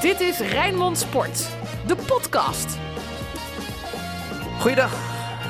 [0.00, 1.48] Dit is Rijnmond Sport,
[1.86, 2.78] de podcast.
[4.60, 4.92] Goeiedag,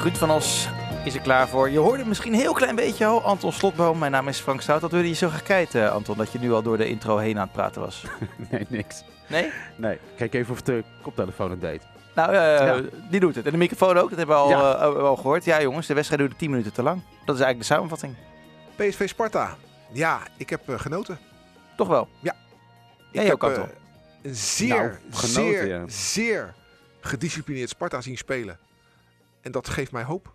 [0.03, 0.69] Ruud van Os
[1.04, 1.71] is er klaar voor.
[1.71, 3.98] Je hoorde misschien een heel klein beetje al, Anton Slotboom.
[3.98, 4.80] Mijn naam is Frank Stout.
[4.80, 7.37] Wat wilde je zo graag kijken, Anton, dat je nu al door de intro heen
[7.37, 8.04] aan het praten was?
[8.51, 9.03] Nee, niks.
[9.26, 9.51] Nee?
[9.76, 11.83] Nee, kijk even of de koptelefoon het deed.
[12.15, 12.80] Nou, eh, Ja.
[13.10, 13.44] die doet het.
[13.46, 14.74] En de microfoon ook, dat hebben we al, Ja.
[14.74, 15.44] eh, al gehoord.
[15.44, 17.01] Ja jongens, de wedstrijd duurde 10 minuten te lang.
[17.24, 18.15] Dat is eigenlijk de samenvatting.
[18.77, 19.56] PSV Sparta.
[19.92, 21.19] Ja, ik heb eh, genoten.
[21.77, 22.09] Toch wel?
[22.20, 22.34] Ja.
[23.12, 23.77] Jij ik ook, heb eh, Anton?
[24.23, 25.85] Een zeer, Nou, genoten, zeer, ja.
[25.89, 26.55] zeer
[27.01, 28.59] gedisciplineerd Sparta zien spelen.
[29.41, 30.35] En dat geeft mij hoop.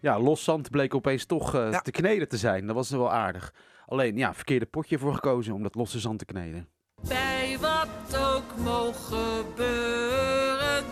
[0.00, 1.80] Ja, los zand bleek opeens toch eh, Ja.
[1.80, 2.66] te kneden te zijn.
[2.66, 3.52] Dat was wel aardig.
[3.86, 6.68] Alleen, ja, verkeerde potje voor gekozen om dat losse zand te kneden.
[7.08, 10.84] Bij wat ook mogen gebeuren.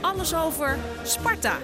[0.00, 1.58] Alles over Sparta.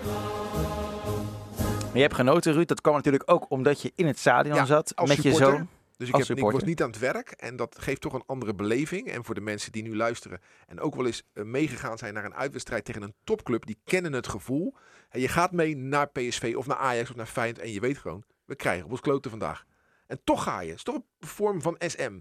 [1.64, 2.68] Maar je hebt genoten, Ruud.
[2.68, 5.68] Dat kwam natuurlijk ook omdat je in het stadion Ja, zat met je zoon.
[6.00, 7.30] Dus ik, heb, ik was niet aan het werk.
[7.30, 9.08] En dat geeft toch een andere beleving.
[9.08, 10.40] En voor de mensen die nu luisteren.
[10.66, 13.66] En ook wel eens eh, meegegaan zijn naar een uitwedstrijd tegen een topclub.
[13.66, 14.74] Die kennen het gevoel.
[15.08, 17.64] En je gaat mee naar PSV of naar Ajax of naar Feyenoord.
[17.64, 19.64] En je weet gewoon, we krijgen op ons kloten vandaag.
[20.06, 20.68] En toch ga je.
[20.68, 22.20] Het is toch een vorm van SM.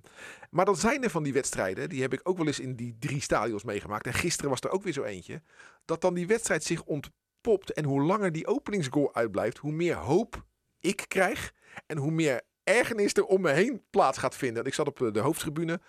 [0.49, 1.89] Maar dan zijn er van die wedstrijden.
[1.89, 4.05] Die heb ik ook wel eens in die drie stadions meegemaakt.
[4.05, 5.41] En gisteren was er ook weer zo eentje.
[5.85, 7.73] Dat dan die wedstrijd zich ontpopt.
[7.73, 9.57] En hoe langer die openingsgoal uitblijft.
[9.57, 10.45] Hoe meer hoop
[10.79, 11.53] ik krijg.
[11.85, 14.65] En hoe meer ergernis er om me heen plaats gaat vinden.
[14.65, 15.79] Ik zat op eh, de hoofdtribune.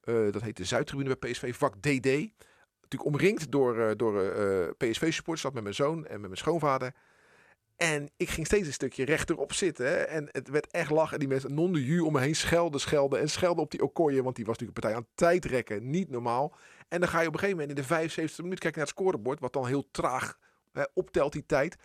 [0.00, 1.54] eh, dat heet de Zuidtribune bij PSV.
[1.54, 2.04] Vak DD.
[2.80, 5.40] Natuurlijk omringd door, eh, door eh, PSV-supporters.
[5.40, 6.94] Zat met mijn zoon en met mijn schoonvader.
[7.76, 10.08] En ik ging steeds een stukje rechterop zitten.
[10.08, 11.12] En het werd echt lachen.
[11.12, 13.20] En die mensen non de ju om me heen schelden, schelden.
[13.20, 14.22] En schelden op die Okoye.
[14.22, 15.90] Want die was natuurlijk een partij aan het tijdrekken.
[15.90, 16.54] Niet normaal.
[16.88, 18.98] En dan ga je op een gegeven moment in de 75 minuut kijken naar het
[18.98, 19.40] scorebord.
[19.40, 20.38] Wat dan heel traag
[20.72, 21.76] hè, optelt die tijd.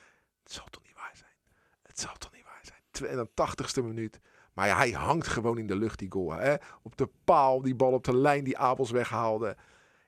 [0.43, 1.35] Het zal toch niet waar zijn?
[1.83, 2.61] Het zal toch niet waar
[2.91, 3.09] zijn?
[3.09, 4.19] En dan 80ste minuut.
[4.55, 6.31] Maar hij hangt gewoon in de lucht, die goal.
[6.31, 6.55] Hè?
[6.81, 9.57] Op de paal, die bal op de lijn die Abels weghaalde.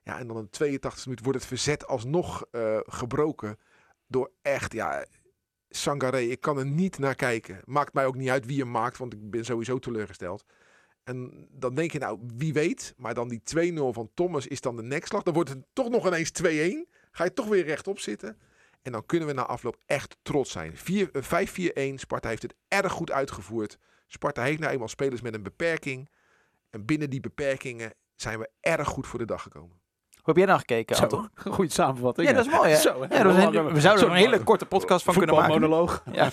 [0.04, 3.58] Ja, en dan in de 82 minuut wordt het verzet alsnog eh, gebroken.
[4.08, 5.06] Door echt, ja,
[5.70, 6.20] Sangaré.
[6.20, 7.62] Ik kan er niet naar kijken.
[7.66, 10.46] Maakt mij ook niet uit wie hem maakt, want ik ben sowieso teleurgesteld.
[11.04, 12.94] En dan denk je, nou, wie weet.
[12.98, 13.42] Maar dan die
[13.74, 15.24] 2-0 van Thomas is dan de nekslag.
[15.24, 16.46] Dan wordt het toch nog ineens 2-1.
[17.12, 18.38] Ga je toch weer rechtop zitten.
[18.82, 20.78] En dan kunnen we na afloop echt trots zijn.
[20.78, 21.98] Vier- eh, 5-4-1.
[21.98, 23.78] Sparta heeft het erg goed uitgevoerd.
[24.08, 26.10] Sparta heeft nou eenmaal spelers met een beperking.
[26.70, 29.82] En binnen die beperkingen zijn we erg goed voor de dag gekomen.
[30.28, 31.30] Hoe heb jij nou gekeken, Anton?
[31.44, 32.28] Zo, goede samenvatting.
[32.28, 32.76] Ja, dat is mooi, hè?
[32.76, 35.52] Zo, Ja, een we zouden er een hele korte podcast van kunnen maken.
[35.52, 36.04] Voetbalmonoloog.
[36.12, 36.30] Ja.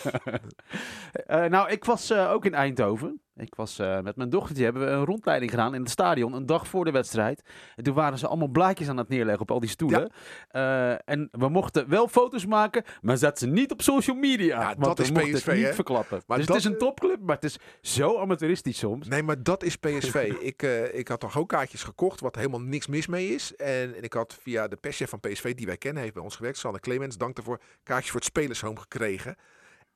[1.12, 3.22] Eh, nou, ik was eh, ook in Eindhoven.
[3.36, 6.46] Ik was eh, met mijn dochtertje, hebben we een rondleiding gedaan in het stadion, een
[6.46, 7.42] dag voor de wedstrijd.
[7.76, 10.12] En toen waren ze allemaal blaadjes aan het neerleggen op al die stoelen.
[10.48, 14.60] Eh, en we mochten wel foto's maken, maar zet ze niet op social media.
[14.60, 15.74] Ja, want dat is PSV, het niet hè?
[15.74, 16.22] verklappen.
[16.26, 19.08] Maar dus dat- het is een topclub, maar het is zo amateuristisch soms.
[19.08, 20.34] Nee, maar dat is PSV.
[20.40, 23.56] ik, eh, ik had toch ook kaartjes gekocht, wat helemaal niks mis mee is.
[23.56, 26.36] En, en ik had via de perschef van PSV, die wij kennen, heeft bij ons
[26.36, 29.36] gewerkt, Sanne Clemens, dank daarvoor, kaartjes voor het spelershome gekregen.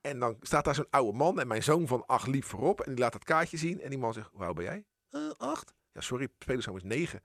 [0.01, 2.81] En dan staat daar zo'n oude man en mijn zoon van acht liep voorop.
[2.81, 3.81] En die laat het kaartje zien.
[3.81, 4.85] En die man zegt, hoe oud ben jij?
[5.09, 5.73] "Eh, acht.
[5.91, 7.23] Ja, sorry, spelershome is negen.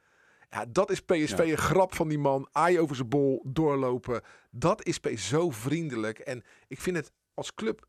[0.50, 1.44] Ja, dat is PSV, Ja.
[1.44, 2.48] een grap van die man.
[2.52, 4.22] Aai over zijn bol, doorlopen.
[4.50, 6.18] Dat is PSV zo vriendelijk.
[6.18, 7.86] En ik vind het als club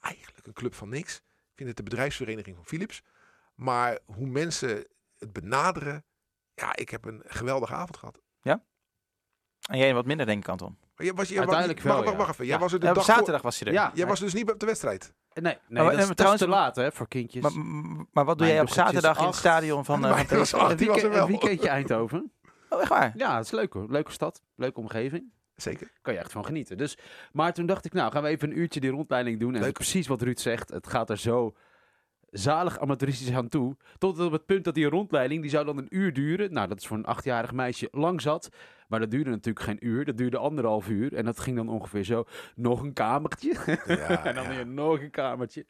[0.00, 1.16] eigenlijk een club van niks.
[1.16, 3.02] Ik vind het de bedrijfsvereniging van Philips.
[3.54, 4.86] Maar hoe mensen
[5.18, 6.04] het benaderen.
[6.54, 8.20] Ja, ik heb een geweldige avond gehad.
[9.70, 10.76] En jij wat minder, denk ik, Anton.
[10.96, 12.46] Maar jij was, jij Uiteindelijk wacht, wel, wacht, even.
[12.46, 13.72] Jij was er de Ja, op dag voor- zaterdag was je er.
[13.72, 15.12] Ja, Jij was dus niet op de wedstrijd.
[15.34, 17.42] Nee, nee Maar- dat, is, trouwens- te laat hè, voor kindjes.
[17.42, 17.52] Maar,
[18.12, 20.04] maar wat doe jij op zaterdag in het stadion van...
[20.06, 20.78] eh, dat was acht.
[20.78, 21.26] die was er wel.
[21.26, 22.32] weekendje Eindhoven.
[22.68, 23.12] Oh, echt waar?
[23.16, 23.86] Ja, het is leuk hoor.
[23.88, 25.32] Leuke stad, leuke omgeving.
[25.56, 25.90] Zeker.
[26.02, 26.76] kan je echt van genieten.
[26.76, 26.98] Dus,
[27.32, 29.54] maar toen dacht ik, nou gaan we even een uurtje die rondleiding doen.
[29.54, 31.54] En precies wat Ruud zegt, het gaat er zo
[32.32, 33.76] zalig amateuristisch aan toe.
[33.98, 36.52] Tot op het punt dat die rondleiding, die zou dan een uur duren.
[36.52, 38.48] Nou, dat is voor een achtjarig meisje lang zat.
[38.88, 41.14] Maar dat duurde natuurlijk geen uur, dat duurde anderhalf uur.
[41.14, 43.54] En dat ging dan ongeveer zo, nog een kamertje.
[43.86, 44.48] Ja, en dan ja.
[44.48, 45.66] weer nog een kamertje.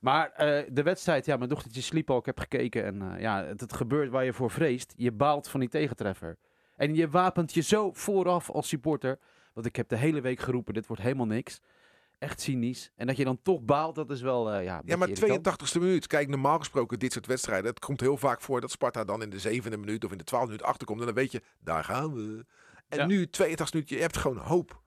[0.00, 2.84] Maar eh, de wedstrijd, ja, mijn dochtertje sliep al, ik heb gekeken.
[2.84, 4.94] En eh, ja, het, het gebeurt waar je voor vreest.
[4.96, 6.36] Je baalt van die tegentreffer.
[6.76, 9.18] En je wapent je zo vooraf als supporter.
[9.52, 11.60] Want ik heb de hele week geroepen, dit wordt helemaal niks.
[12.24, 12.90] Echt cynisch.
[12.96, 15.26] En dat je dan toch baalt, dat is wel, eh, ja, een Ja, maar beetje
[15.26, 15.58] irritant.
[15.58, 16.06] 82e minuut.
[16.06, 17.70] Kijk, normaal gesproken dit soort wedstrijden.
[17.70, 20.24] Het komt heel vaak voor dat Sparta dan in de zevende minuut of in de
[20.24, 21.00] twaalfde minuut achterkomt.
[21.00, 22.44] En dan weet je, daar gaan we.
[22.88, 23.06] En Ja.
[23.06, 24.82] nu 82 minuut, je hebt gewoon hoop.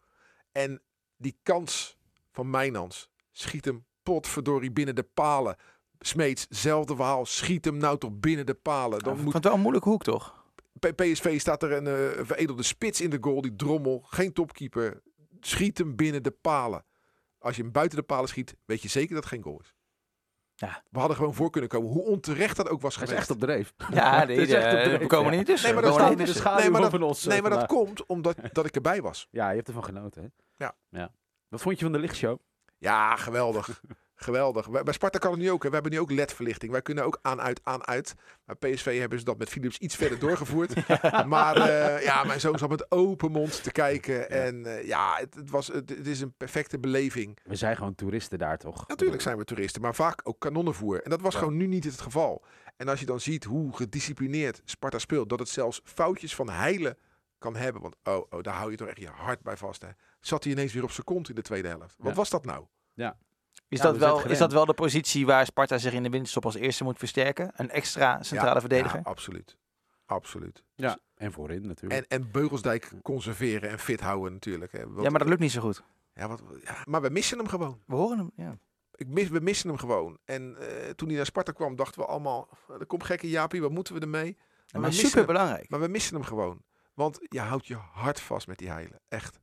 [0.52, 0.82] En
[1.18, 1.98] die kans
[2.32, 5.56] van Mijnans schiet hem potverdorie binnen de palen.
[6.00, 7.26] Smeets, zelfde verhaal.
[7.26, 9.00] Schiet hem nou toch binnen de palen.
[9.00, 10.46] Dan moet het wel een moeilijke hoek, toch?
[10.80, 13.42] bij PSV staat er een eh, veredelde spits in de goal.
[13.42, 15.02] Die drommel, geen topkeeper.
[15.40, 16.86] Schiet hem binnen de palen.
[17.40, 19.76] Als je hem buiten de palen schiet, weet je zeker dat het geen goal is.
[20.56, 20.84] Ja.
[20.90, 21.90] We hadden gewoon voor kunnen komen.
[21.92, 23.30] Hoe onterecht dat ook was Hij is geweest.
[23.30, 23.74] echt op dreef.
[23.94, 25.38] Ja, Het nee, is echt op eh, dreef, we komen ja.
[25.38, 25.66] niet tussen.
[25.66, 26.08] Nee, maar we dat
[26.38, 27.24] staat de Nee, maar van ons.
[27.26, 29.28] eh, Nee, maar dat komt omdat dat ik erbij was.
[29.32, 30.28] Ja, je hebt ervan genoten, hè?
[30.66, 30.76] Ja.
[30.90, 31.12] ja.
[31.48, 32.40] Wat vond je van de lichtshow?
[32.78, 33.82] Ja, geweldig.
[34.20, 34.70] geweldig.
[34.84, 35.64] Bij Sparta kan het nu ook.
[35.64, 35.68] Hè.
[35.70, 36.72] We hebben nu ook LED-verlichting.
[36.72, 38.14] Wij kunnen ook aan, uit, aan, uit.
[38.46, 40.74] Bij PSV hebben ze dat met Philips iets verder doorgevoerd.
[41.26, 44.30] Maar eh, ja, mijn zoon zat met open mond te kijken.
[44.30, 47.38] En eh, ja, het, het, was, het, het is een perfecte beleving.
[47.44, 48.88] We zijn gewoon toeristen daar, toch?
[48.88, 51.04] Natuurlijk zijn we toeristen, maar vaak ook kanonnenvoer.
[51.04, 51.40] En dat was Ja.
[51.40, 52.46] gewoon nu niet het geval.
[52.78, 56.98] En als je dan ziet hoe gedisciplineerd Sparta speelt, dat het zelfs foutjes van heilen
[57.38, 57.82] kan hebben.
[57.82, 59.82] Want oh, oh daar hou je toch echt je hart bij vast.
[59.82, 59.88] Hè.
[60.20, 61.96] Zat hij ineens weer op zijn kont in de tweede helft.
[61.98, 62.14] Wat Ja.
[62.14, 62.66] was dat nou?
[63.70, 66.46] Is, Ja, dat wel, is dat wel de positie waar Sparta zich in de winterstop
[66.46, 67.52] als eerste moet versterken?
[67.56, 68.98] Een extra centrale Ja, verdediger?
[68.98, 69.58] Ja, absoluut.
[70.06, 70.64] Absoluut.
[70.76, 70.98] Ja.
[71.16, 72.02] En voorin natuurlijk.
[72.08, 74.72] En, en Beugelsdijk conserveren en fit houden natuurlijk.
[74.72, 74.80] Hè.
[74.80, 75.84] Ja, maar dat lukt niet zo goed.
[76.14, 77.82] Ja, wat, ja, maar we missen hem gewoon.
[77.86, 78.58] We horen hem, ja.
[78.96, 80.18] Ik mis, we missen hem gewoon.
[80.26, 82.50] En eh, toen hij naar Sparta kwam, dachten we allemaal...
[82.80, 84.38] Er komt gekke Jaapie, wat moeten we ermee?
[84.72, 85.28] Maar, we missen super hem.
[85.28, 85.70] belangrijk.
[85.70, 86.62] Maar we missen hem gewoon.
[86.94, 89.00] Want je houdt je hart vast met die heilen.
[89.08, 89.40] Echt.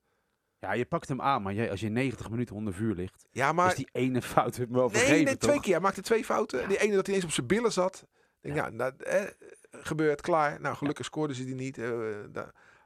[0.64, 3.52] Ja, je pakt hem aan, maar jij, als je 90 minuten onder vuur ligt, Ja,
[3.52, 5.62] maar is die ene fout hem wel nee, vergeven, nee, twee toch?
[5.62, 5.72] keer.
[5.72, 6.68] Hij maakte twee fouten.
[6.68, 8.06] Die ene dat hij eens op zijn billen zat.
[8.40, 8.68] Denk, ja.
[8.70, 9.22] nou, eh,
[9.70, 10.60] gebeurt, klaar.
[10.60, 11.78] Nou, gelukkig scoorden ze die niet.
[11.78, 11.90] eh,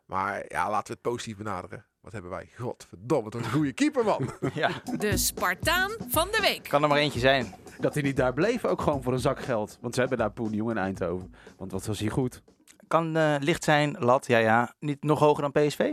[0.06, 1.84] maar ja, laten we het positief benaderen.
[2.00, 2.48] Wat hebben wij?
[2.58, 4.30] Godverdomme, wat een goede keeper, man.
[4.54, 6.62] Ja, De Spartaan van de week.
[6.68, 7.54] kan er maar eentje zijn.
[7.80, 9.78] Dat hij niet daar bleef, ook gewoon voor een zak geld.
[9.80, 11.34] Want ze hebben daar Poen Jong in Eindhoven.
[11.56, 12.42] Want wat was hij goed?
[12.86, 14.74] Kan eh, licht zijn, lat, ja ja.
[14.80, 15.92] Niet nog hoger dan PSV?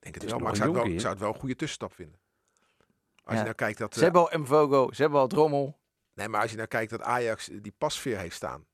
[0.00, 1.00] Ik denk het wel, maar ik zou het wel, jonkie, ik hè?
[1.00, 2.18] zou het wel een goede tussenstap vinden.
[3.24, 3.36] Als Ja.
[3.36, 3.92] je nou kijkt dat...
[3.94, 5.78] Ze eh, hebben al Mvogo, ze hebben al Drommel.
[6.14, 8.64] nee, maar als je nou kijkt dat Ajax die pasveer heeft staan.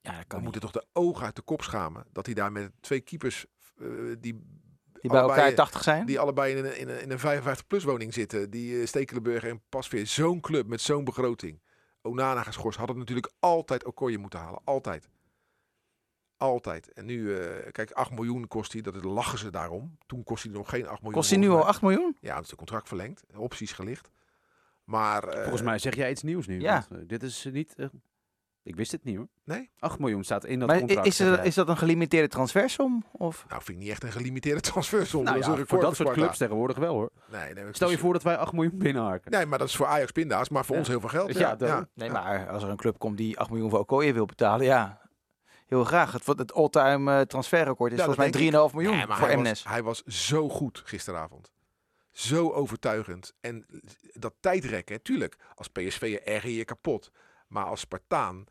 [0.00, 0.42] Ja, dat Dan kan niet.
[0.42, 2.04] moeten toch de ogen uit de kop schamen.
[2.12, 3.46] Dat hij daar met twee keepers...
[3.78, 4.40] eh, die, Die
[5.02, 6.06] bij allebei- elkaar 80 zijn.
[6.06, 8.50] die allebei in een, in een, in een 55-plus woning zitten.
[8.50, 10.06] Die eh, Stekelenburg en Pasveer.
[10.06, 11.62] Zo'n club met zo'n begroting.
[12.02, 12.78] Onana geschorst.
[12.78, 14.60] Hadden natuurlijk altijd Okoye moeten halen.
[14.64, 15.08] Altijd.
[16.36, 16.92] Altijd.
[16.92, 18.82] En nu, eh, kijk, 8 miljoen kost hij.
[18.82, 19.96] Dat lachen ze daarom.
[20.06, 21.12] Toen kost hij nog geen 8 miljoen.
[21.12, 22.16] Kost hij nu al volgens 8 miljoen?
[22.20, 23.22] Ja, het is een contract verlengd.
[23.36, 24.10] Opties gelicht.
[24.84, 25.24] Maar...
[25.28, 26.60] eh, Volgens mij zeg jij iets nieuws nu.
[26.60, 26.84] ja.
[26.88, 27.74] want, eh, dit is niet...
[28.62, 29.28] ik wist het niet hoor.
[29.44, 29.70] Nee?
[29.78, 31.06] 8 miljoen staat in dat Maar contract.
[31.06, 33.04] is, er, is dat een gelimiteerde transfersom?
[33.12, 33.44] Of?
[33.48, 35.22] Nou, vind ik niet echt een gelimiteerde transfersom.
[35.24, 37.10] nou dat ja, is een voor dat soort clubs tegenwoordig wel hoor.
[37.32, 39.30] Nee, nee, Stel je voor dat wij 8 miljoen binnenharken.
[39.30, 40.80] Nee, maar dat is voor Ajax pinda's, maar voor Ja.
[40.80, 41.32] ons heel veel geld.
[41.34, 41.88] Ja, Ja.
[41.94, 42.14] Nee, Ja.
[42.22, 45.02] maar als er een club komt die 8 miljoen voor Okoye wil betalen, ja.
[45.66, 46.12] Heel graag.
[46.12, 49.62] Het, het all-time eh, transferrecord is Ja, volgens mij 3,5 miljoen voor hij Emnes.
[49.62, 51.52] Was, hij was zo goed gisteravond.
[52.10, 53.32] Zo overtuigend.
[53.40, 53.66] En
[54.12, 57.10] dat tijdrekken, tuurlijk, als PSV erger je kapot.
[57.48, 58.44] Maar als Spartaan,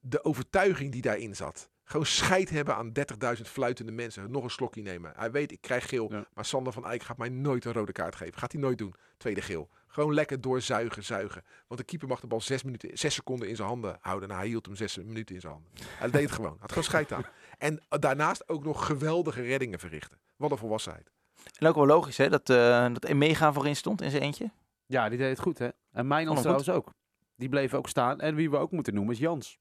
[0.00, 1.70] de overtuiging die daarin zat.
[1.84, 2.92] Gewoon scheid hebben aan
[3.36, 4.30] 30.000 fluitende mensen.
[4.30, 5.12] Nog een slokje nemen.
[5.16, 6.12] Hij weet, ik krijg geel.
[6.12, 6.26] Ja.
[6.34, 8.38] Maar Sander van Eyck gaat mij nooit een rode kaart geven.
[8.38, 8.94] Gaat hij nooit doen.
[9.16, 9.68] Tweede geel.
[9.88, 11.44] Gewoon lekker doorzuigen, zuigen.
[11.66, 14.28] Want de keeper mag de bal zes, minuten, zes seconden in zijn handen houden.
[14.28, 15.72] Nou, hij hield hem zes minuten in zijn handen.
[15.86, 16.56] Hij deed het gewoon.
[16.60, 17.24] Had gewoon scheid aan.
[17.58, 20.18] En daarnaast ook nog geweldige reddingen verrichten.
[20.36, 21.10] Wat een volwassenheid.
[21.58, 24.50] En ook wel logisch hè, dat, eh dat Emega voorin stond in zijn eentje.
[24.86, 25.68] Ja, die deed het goed hè.
[25.92, 26.90] En hem trouwens ook.
[27.36, 28.20] Die bleef ook staan.
[28.20, 29.58] En wie we ook moeten noemen is Jans.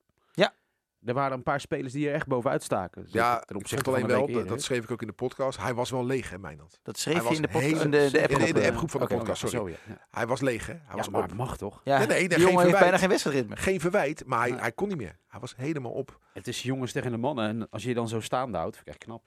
[1.08, 3.04] Er waren een paar spelers die er echt bovenuit staken.
[3.04, 4.48] Dus Ja, ten ik opzichte van alleen een wel, dat, eerder.
[4.48, 5.60] dat schreef ik ook in de podcast.
[5.62, 6.80] Hij was wel leeg, hè, Mijnland.
[6.84, 8.48] Dat schreef Hij je in de, hele- in de, de in de- appgroep.
[8.48, 8.68] in de eh.
[8.68, 9.40] appgroep van de podcast.
[9.48, 9.56] Sorry.
[9.58, 9.76] zo, ja.
[9.94, 10.08] Ja.
[10.12, 10.74] Hij was leeg, hè?
[10.74, 11.28] Hij Ja, was maar op.
[11.28, 11.82] het mag toch?
[11.84, 12.80] Ja, Nee, nee, geen verwijt.
[12.80, 13.56] bijna geen wedstrijdritme.
[13.56, 14.60] Geen verwijt, maar hij, Nee.
[14.60, 15.18] hij kon niet meer.
[15.28, 16.20] Hij was helemaal op.
[16.34, 17.48] Het is jongens tegen de mannen.
[17.50, 19.24] En als je je dan zo staande houdt, vind ik echt knap.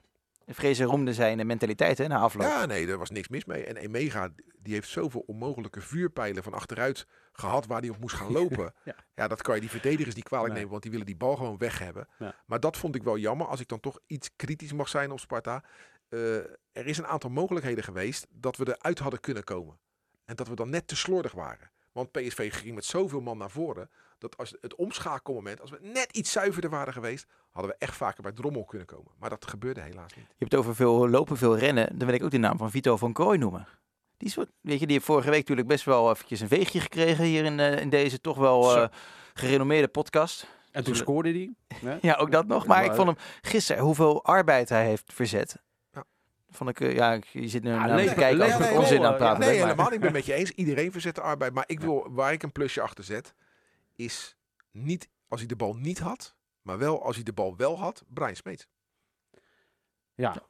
[0.47, 2.47] Vrezen roemde zijn mentaliteit hè, na afloop.
[2.47, 3.65] Ja, nee, er was niks mis mee.
[3.65, 4.29] En Emega,
[4.59, 8.73] die heeft zoveel onmogelijke vuurpijlen van achteruit gehad waar hij op moest gaan lopen.
[8.83, 8.95] Ja.
[9.15, 9.27] ja.
[9.27, 10.55] dat kan je die verdedigers niet kwalijk Nee.
[10.57, 12.07] nemen, want die willen die bal gewoon weg hebben.
[12.19, 12.35] Ja.
[12.45, 15.19] Maar dat vond ik wel jammer, als ik dan toch iets kritisch mag zijn op
[15.19, 15.63] Sparta.
[16.09, 16.35] Eh,
[16.71, 19.79] er is een aantal mogelijkheden geweest dat we eruit hadden kunnen komen.
[20.25, 21.71] En dat we dan net te slordig waren.
[21.91, 23.89] Want PSV ging met zoveel man naar voren.
[24.21, 28.23] Dat als het omschakelmoment, als we net iets zuiverder waren geweest, hadden we echt vaker
[28.23, 29.11] bij Drommel kunnen komen.
[29.19, 30.25] Maar dat gebeurde helaas niet.
[30.27, 31.97] Je hebt het over veel lopen, veel rennen.
[31.97, 33.67] Dan wil ik ook de naam van Vito van Krooi noemen.
[34.17, 37.23] Die, is, weet je, die heeft vorige week natuurlijk best wel eventjes een veegje gekregen
[37.23, 38.87] hier in, eh, in deze toch wel eh,
[39.33, 40.47] gerenommeerde podcast.
[40.71, 41.53] En toen scoorde hij.
[41.81, 41.97] Ja.
[42.11, 42.65] Ja, ook dat nog.
[42.67, 45.61] Maar ik vond hem gisteren, hoeveel arbeid hij heeft verzet.
[45.93, 46.03] Ja.
[46.49, 49.05] Vond ik, eh, ja, je zit nu Ja, naar te kijken als ik onzin aan
[49.05, 49.93] het praten Nee, maar- helemaal niet.
[49.95, 50.51] Ik ben met je eens.
[50.51, 51.53] Iedereen verzet de arbeid.
[51.53, 53.33] Maar ik wil, waar ik een plusje achter zet,
[53.95, 54.37] is
[54.71, 58.03] niet als hij de bal niet had, maar wel als hij de bal wel had,
[58.07, 58.67] Brian Smeets.
[60.13, 60.49] Ja.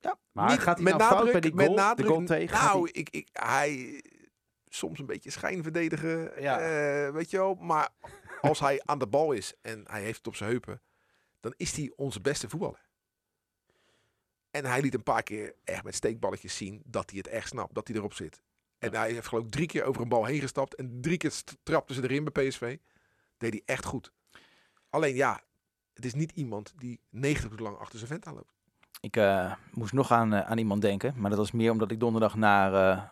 [0.00, 0.18] Ja.
[0.32, 2.56] Maar niet, gaat hij met nou fout nadruk, bij die met nadruk, de goal tegen?
[2.64, 4.02] Nou, ik, ik, hij
[4.68, 6.58] soms een beetje schijnverdedigen, Ja.
[6.60, 7.54] eh, weet je wel.
[7.54, 7.88] Maar
[8.40, 10.82] als hij aan de bal is en hij heeft het op zijn heupen,
[11.40, 12.86] dan is hij onze beste voetballer.
[14.50, 17.74] En hij liet een paar keer echt met steekballetjes zien dat hij het echt snapt,
[17.74, 18.42] dat hij erop zit.
[18.78, 20.74] En hij heeft geloof ik drie keer over een bal heen gestapt.
[20.74, 22.76] En drie keer trapte ze erin bij PSV.
[23.36, 24.12] Deed hij echt goed.
[24.90, 25.40] Alleen ja,
[25.92, 28.56] het is niet iemand die 90 minuten lang achter zijn vent aanloopt.
[29.00, 32.00] Ik eh, moest nog aan, eh, aan iemand denken, maar dat was meer omdat ik
[32.00, 33.02] donderdag naar, eh,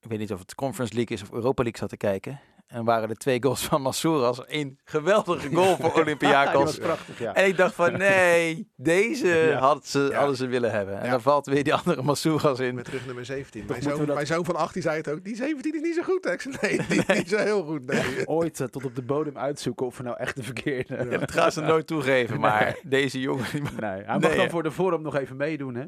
[0.00, 2.40] ik weet niet of het Conference League is of Europa League zat te kijken.
[2.72, 6.62] En waren de twee goals van Massouras een geweldige goal voor Olympiakos.
[6.64, 7.34] was prachtig, ja.
[7.34, 9.58] En ik dacht van nee, deze Ja.
[9.58, 10.18] hadden, ze, Ja.
[10.18, 10.98] hadden ze willen hebben.
[10.98, 11.10] En Ja.
[11.10, 12.74] dan valt weer die andere Massouras in.
[12.74, 13.60] Met terug nummer 17.
[13.66, 15.24] Toch Mijn zoon, dat- mijn zoon van 18 zei het ook.
[15.24, 16.24] Die 17 is niet zo goed.
[16.24, 16.32] hè?
[16.32, 17.86] Ik zei, nee, die is niet zo heel goed.
[17.86, 18.26] Nee.
[18.28, 21.08] Ooit eh, tot op de bodem uitzoeken of we nou echt de verkeerde...
[21.18, 23.46] Dat gaan ze nooit toegeven, maar deze jongen...
[23.80, 25.84] Nee, hij mag Nee, dan voor de vorm nog even meedoen, hè?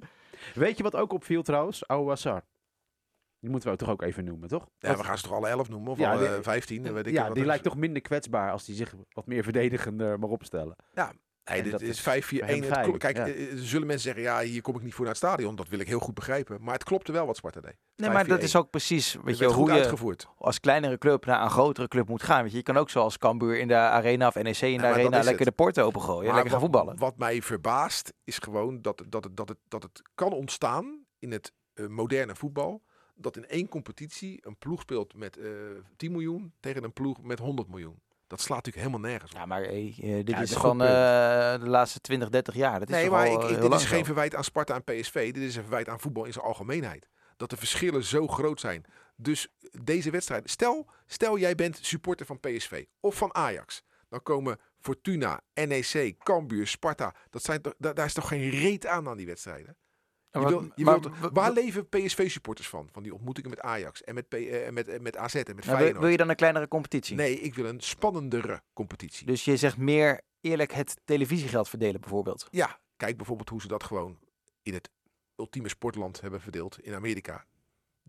[0.55, 1.87] Weet je wat ook opviel trouwens?
[1.89, 2.43] Ouassar.
[3.45, 4.67] Die moeten we toch ook even noemen, toch?
[4.79, 5.91] Ja, we gaan ze toch alle 11 noemen?
[5.93, 6.93] Of Ja, alle die- 15?
[6.93, 10.19] Weet ik ja, wat die lijkt toch minder kwetsbaar als die zich wat meer verdedigender
[10.19, 10.77] mag opstellen.
[10.95, 11.07] Nee,
[11.45, 12.05] En dit is is 5-4-1.
[12.05, 13.27] voor hem Het fijn, klo- Kijk, ja.
[13.27, 15.57] eh, er zullen mensen zeggen, ja, hier kom ik niet voor naar het stadion.
[15.57, 16.63] Dat wil ik heel goed begrijpen.
[16.63, 17.77] Maar het klopte wel wat Sparta deed.
[17.97, 18.43] Nee, maar dat 5-4-1.
[18.43, 20.27] is ook precies weet je, hoe je uitgevoerd.
[20.39, 22.43] als kleinere club naar een grotere club moet gaan.
[22.43, 24.77] Weet je, je kan ook zoals Cambuur in de arena of NEC in de Ja,
[24.81, 25.45] maar arena lekker het.
[25.45, 26.25] de porten opengooien.
[26.25, 26.99] Maar lekker gaan voetballen.
[26.99, 31.33] Wat mij verbaast is gewoon dat, dat, het, dat, het, dat het kan ontstaan in
[31.33, 32.83] het eh, moderne voetbal.
[33.15, 35.49] Dat in één competitie een ploeg speelt met eh
[35.97, 38.03] 10 miljoen tegen een ploeg met 100 miljoen.
[38.27, 39.39] Dat slaat natuurlijk helemaal nergens op.
[39.39, 40.89] Ja, maar hey, eh, dit Ja, is van eh,
[41.61, 42.79] de laatste 20, 30 jaar.
[42.79, 43.95] Dat is nee, maar al, ik, eh, ik- heel dit is zo.
[43.95, 45.33] geen verwijt aan Sparta en PSV.
[45.33, 47.09] Dit is een verwijt aan voetbal in zijn algemeenheid.
[47.37, 48.85] Dat de verschillen zo groot zijn.
[49.17, 49.49] Dus
[49.83, 50.51] deze wedstrijd.
[50.51, 53.83] Stel, stel jij bent supporter van PSV of van Ajax.
[54.09, 57.15] Dan komen Fortuna, NEC, Cambuur, Sparta.
[57.31, 59.77] Dat zijn, daar is toch geen reet aan aan die wedstrijden?
[60.41, 62.89] Je je maar- wilt- waar wa- leven PSV-supporters van?
[62.93, 65.47] Van die ontmoetingen met Ajax en met, P, eh, met, eh, met AZ en met
[65.47, 66.01] Nou, wil, Feyenoord.
[66.01, 67.17] wil je dan een kleinere competitie?
[67.17, 69.27] Nee, ik wil een spannendere competitie.
[69.27, 72.47] Dus je zegt meer eerlijk het televisiegeld verdelen bijvoorbeeld.
[72.51, 74.19] Ja, kijk bijvoorbeeld hoe ze dat gewoon
[74.63, 74.91] in het
[75.37, 77.45] ultieme sportland hebben verdeeld in Amerika.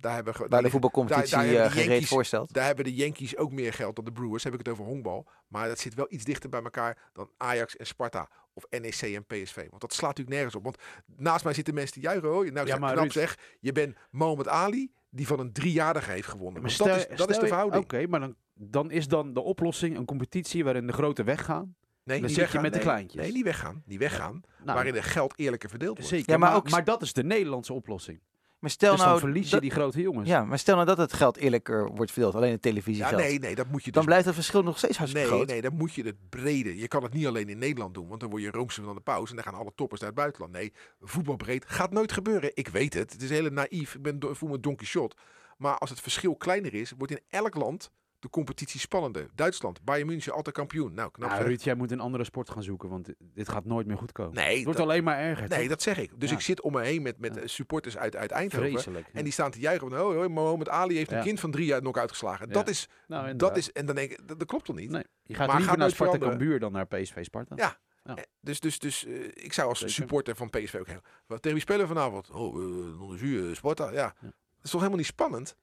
[0.06, 2.54] Daar hebben, Waar daar de voetbalcompetitie daar- daar hebben eh, de gereed voorstelt.
[2.54, 4.44] daar hebben de Yankees ook meer geld dan de Brewers.
[4.44, 5.28] Heb ik het over honkbal.
[5.48, 8.30] Maar dat zit wel iets dichter bij elkaar dan Ajax en Sparta.
[8.54, 9.56] Of NEC en PSV.
[9.70, 10.64] Want dat slaat natuurlijk nergens op.
[10.64, 10.78] Want
[11.18, 12.30] naast mij zitten mensen die juichen.
[12.30, 12.52] Hoor.
[12.52, 13.38] Nou, Ja, ja, maar knap Ruud- zeg.
[13.60, 14.92] Je bent Mohamed Ali.
[15.10, 16.62] Die van een driejarige heeft gewonnen.
[16.62, 17.84] Maar dat, is, dat is de verhouding.
[17.84, 21.76] Oké, maar dan, dan is dan de oplossing een competitie waarin de grote weggaan.
[22.04, 23.22] Nee, dan niet zit je met de kleintjes.
[23.22, 23.84] Nee, niet weggaan.
[23.86, 24.42] Niet weggaan.
[24.58, 26.12] Nou, waarin het geld eerlijker verdeeld wordt.
[26.12, 26.32] zeker.
[26.32, 28.20] Ja, maar maar, ook- maar dat is de Nederlandse oplossing.
[28.66, 30.30] Maar stel dus dan nou, verlies je dat, die grote jongens.
[30.30, 33.22] ja, maar stel nou dat het geld eerlijker wordt verdeeld, alleen het Ja, televisiegeld.
[33.22, 35.50] nee, nee, dat moet je dus dan blijft het verschil nog steeds hartstikke Nee, groot.
[35.52, 36.78] nee, dan moet je het brede.
[36.78, 39.02] Je kan het niet alleen in Nederland doen, want dan word je roomser van de
[39.02, 40.54] pauze en dan gaan alle toppers naar het buitenland.
[40.54, 42.52] Nee, voetbalbreed gaat nooit gebeuren.
[42.54, 43.12] Ik weet het.
[43.12, 43.96] Het is heel naïef.
[43.96, 45.16] Ik ben, voel me Don Quixote.
[45.58, 49.30] Maar als het verschil kleiner is, wordt in elk land de competitie spannender.
[49.36, 50.94] Duitsland, Bayern München, altijd kampioen.
[50.94, 51.50] Nou, knap Nou, zeg.
[51.50, 54.34] Ruud, jij moet een andere sport gaan zoeken, want dit- gaat nooit meer goed komen.
[54.34, 55.50] Nee, het wordt dat- alleen maar erger.
[55.50, 55.68] Nee, toch?
[55.68, 56.12] dat zeg ik.
[56.20, 56.36] Dus Ja.
[56.36, 57.42] ik zit om me heen met, met Ja.
[57.42, 58.70] eh, supporters uit, uit Eindhoven.
[58.72, 59.08] Vreselijk.
[59.14, 59.90] En die staan te juichen.
[59.90, 61.24] Van, oh, oh, Mohamed Ali heeft een Ja.
[61.24, 62.48] kind van drie jaar nog uitgeslagen.
[62.48, 62.54] Ja.
[62.54, 64.90] Dat is, nou, dat is, en dan denk ik, dat, dat klopt toch niet?
[64.90, 66.18] Nee, je gaat Maar liever gaat naar Sparta.
[66.18, 67.56] Cambuur dan naar PSV Sparta.
[67.56, 67.78] Ja.
[68.04, 68.16] Ja.
[68.16, 69.94] Eh, Dus, dus, dus eh, ik zou als Zeker.
[69.96, 71.02] supporter van PSV ook heel...
[71.26, 72.30] Wat, tegen wie spelen vanavond?
[72.32, 73.92] Oh, uh, non Sparta.
[73.92, 74.16] Ja.
[74.22, 75.56] Dat is toch helemaal niet spannend?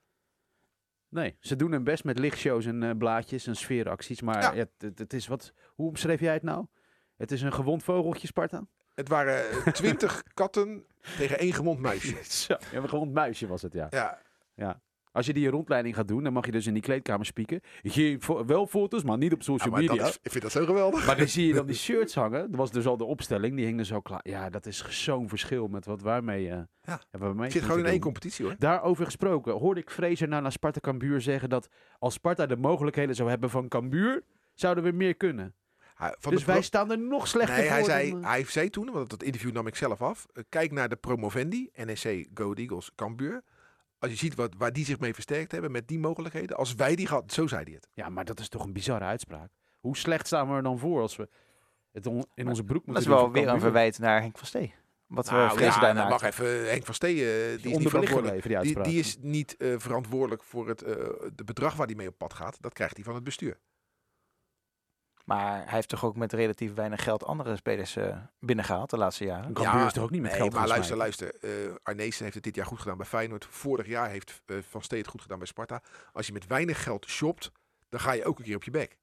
[1.13, 4.21] Nee, ze doen hun best met lichtshows en eh, blaadjes en sfeeracties.
[4.23, 4.55] Maar Ja.
[4.55, 5.53] het, het, het is wat...
[5.75, 6.67] Hoe omschreef jij het nou?
[7.17, 8.67] Het is een gewond vogeltje, Sparta?
[8.95, 12.17] Het waren eh, twintig katten tegen één gewond muisje.
[12.25, 13.87] Zo, ja, een gewond muisje was het, ja.
[14.55, 14.81] Ja,
[15.13, 17.61] Als je die rondleiding gaat doen, dan mag je dus in die kleedkamer spieken.
[17.83, 20.07] Geen fo- wel foto's, maar niet op ja social maar media.
[20.07, 21.07] is, ik vind dat zo geweldig.
[21.07, 22.51] Maar dan zie je dan die shirts hangen.
[22.51, 23.57] Dat was dus al de opstelling.
[23.57, 24.21] Die hing er zo klaar.
[24.23, 27.01] Ja, dat is zo'n verschil met wat wij mee eh Ja.
[27.11, 28.55] hebben mee Het zit gewoon in één competitie hoor.
[28.59, 33.15] Daarover gesproken, hoorde ik Fraser nou naar Sparta Cambuur zeggen dat als Sparta de mogelijkheden
[33.15, 34.23] zou hebben van Cambuur,
[34.55, 35.55] zouden we meer kunnen.
[36.19, 37.75] Van dus wij staan er nog slechter Nee, voor.
[37.75, 40.27] hij zei, dan, eh, hij zei toen, want dat interview nam ik zelf af.
[40.33, 43.43] eh, kijk naar de promovendi, NEC, Go Eagles, Cambuur.
[44.03, 46.57] Als je ziet wat, waar die zich mee versterkt hebben met die mogelijkheden.
[46.57, 47.89] Als wij die gehad, zo zei hij het.
[47.95, 49.51] Ja, maar dat is toch een bizarre uitspraak.
[49.81, 51.29] Hoe slecht staan we er dan voor als we
[51.93, 54.47] het on- in onze broek moeten Dat is wel weer een verwijt naar Henk van
[54.47, 54.75] Stee.
[55.07, 56.23] Wat we Nou, vrezen ja, daar dan maakt.
[56.23, 58.39] mag even Henk van Stee, eh, die is niet verantwoordelijk.
[58.43, 58.85] die Die, uitspraak.
[58.85, 60.95] die is niet eh, verantwoordelijk voor het eh,
[61.35, 62.57] de bedrag waar hij mee op pad gaat.
[62.61, 63.59] Dat krijgt hij van het bestuur.
[65.25, 69.25] Maar hij heeft toch ook met relatief weinig geld andere spelers eh, binnengehaald de laatste
[69.25, 69.53] jaren.
[69.53, 71.35] Cambuur Ja, is toch ook niet met Nee, geld maar luister, luister.
[71.41, 73.45] eh Arnezen heeft het dit jaar goed gedaan bij Feyenoord.
[73.45, 75.83] Vorig jaar heeft eh, Van Stee het goed gedaan bij Sparta.
[76.13, 77.53] Als je met weinig geld shopt,
[77.89, 78.99] dan ga je ook een keer op je bek.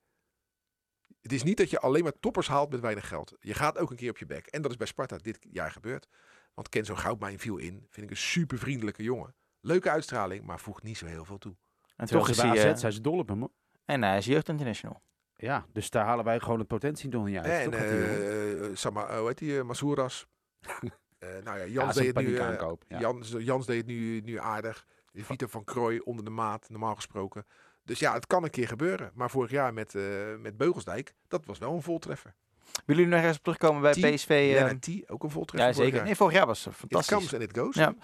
[1.21, 3.35] Het is niet dat je alleen maar toppers haalt met weinig geld.
[3.39, 4.47] Je gaat ook een keer op je bek.
[4.47, 6.07] En dat is bij Sparta dit jaar gebeurd.
[6.53, 7.87] Want Kenzo Goudmijn viel in.
[7.89, 9.35] Vind ik een super vriendelijke jongen.
[9.61, 11.55] Leuke uitstraling, maar voegt niet zo heel veel toe.
[11.95, 12.71] En toch is bij hij...
[12.71, 13.39] AZ zijn ze dol op hem.
[13.39, 13.51] hoor.
[13.85, 15.01] en hij is jeugdinternational.
[15.41, 17.73] Ja, dus daar halen wij gewoon het potentie nog niet uit.
[17.73, 19.63] en toch, Sama, eh, hoe heet die?
[19.63, 20.25] Masouras.
[21.19, 22.37] Eh, nou ja, ja, Jans deed het nu.
[22.37, 22.83] eh, aankoop.
[22.87, 22.99] Ja.
[22.99, 24.85] Jans, Jans deed het nu, nu aardig.
[25.13, 27.45] Vito van Krooi onder de maat, normaal gesproken.
[27.83, 29.11] Dus ja, het kan een keer gebeuren.
[29.13, 30.03] Maar vorig jaar met, eh,
[30.39, 32.33] met Beugelsdijk, dat was wel een voltreffer.
[32.63, 34.29] Willen jullie nog ergens op terugkomen bij T, PSV?
[34.29, 35.95] eh, Lennart T, ook een voltreffer ja, vorig zeker.
[35.95, 36.05] jaar.
[36.05, 37.15] Nee, vorig jaar was het It fantastisch.
[37.17, 37.75] comes and it goes.
[37.75, 37.95] Ja.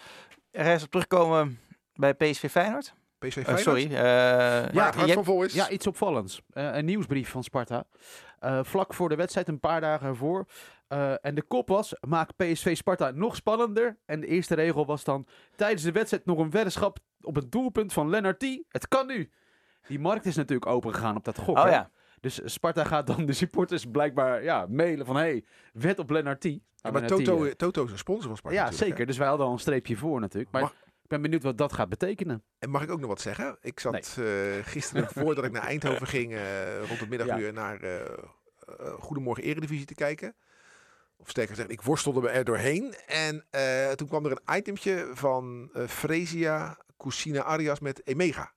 [0.52, 1.60] Ergens op terugkomen
[1.94, 2.96] bij PSV Feyenoord?
[3.28, 3.60] PSV Eh, Feyenoord.
[3.64, 3.84] sorry.
[3.84, 3.92] eh,
[4.74, 5.54] ja, het hart je- van vol is.
[5.54, 6.42] Ja, iets opvallends.
[6.50, 7.84] Eh, een nieuwsbrief van Sparta.
[8.40, 10.46] Eh, vlak voor de wedstrijd, een paar dagen ervoor.
[10.88, 13.98] Eh, en de kop was, maak PSV Sparta nog spannender.
[14.06, 17.94] En de eerste regel was dan, tijdens de wedstrijd nog een weddenschap op het doelpunt
[17.94, 18.44] van Lennart T.
[18.70, 19.32] Het kan nu.
[19.88, 21.58] Die markt is natuurlijk open gegaan op dat gok.
[21.58, 21.90] Oh ja.
[22.20, 26.44] Dus Sparta gaat dan de supporters blijkbaar ja, mailen van, hey, wed op Lennart T.
[26.44, 26.52] Ja,
[26.82, 28.72] Nou, maar Toto, Toto is een sponsor van Sparta ja, hè.
[28.74, 29.06] zeker.
[29.06, 30.52] Dus wij hadden al een streepje voor natuurlijk.
[30.52, 32.44] Maar Mag- ik ben benieuwd wat dat gaat betekenen.
[32.60, 33.58] En mag ik ook nog wat zeggen?
[33.62, 34.26] Ik zat eh,
[34.62, 38.14] gisteren voordat ik naar Eindhoven ging, eh, rond het middaguur, naar eh, eh,
[39.00, 40.36] Goedemorgen Eredivisie te kijken.
[41.18, 42.96] Of sterker gezegd, ik worstelde er doorheen.
[43.08, 48.54] En eh, toen kwam er een itemtje van eh Fresia Cousina Arias met Emega.